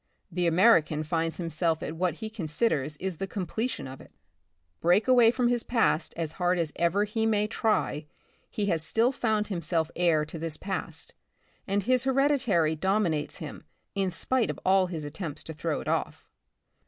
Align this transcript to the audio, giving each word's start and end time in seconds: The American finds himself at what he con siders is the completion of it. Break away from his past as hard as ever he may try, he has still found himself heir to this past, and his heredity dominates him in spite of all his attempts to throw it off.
The 0.31 0.47
American 0.47 1.03
finds 1.03 1.37
himself 1.37 1.83
at 1.83 1.95
what 1.95 2.15
he 2.15 2.29
con 2.31 2.47
siders 2.47 2.97
is 2.99 3.17
the 3.17 3.27
completion 3.27 3.87
of 3.87 4.01
it. 4.01 4.11
Break 4.79 5.07
away 5.07 5.29
from 5.29 5.47
his 5.47 5.61
past 5.61 6.15
as 6.17 6.31
hard 6.31 6.57
as 6.57 6.73
ever 6.75 7.03
he 7.03 7.27
may 7.27 7.45
try, 7.45 8.07
he 8.49 8.65
has 8.65 8.81
still 8.83 9.11
found 9.11 9.49
himself 9.49 9.91
heir 9.95 10.25
to 10.25 10.39
this 10.39 10.57
past, 10.57 11.13
and 11.67 11.83
his 11.83 12.05
heredity 12.05 12.75
dominates 12.75 13.35
him 13.37 13.63
in 13.93 14.09
spite 14.09 14.49
of 14.49 14.59
all 14.65 14.87
his 14.87 15.05
attempts 15.05 15.43
to 15.43 15.53
throw 15.53 15.81
it 15.81 15.87
off. 15.87 16.27